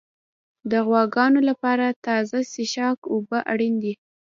[0.71, 3.93] د غواګانو لپاره تازه څښاک اوبه اړین دي.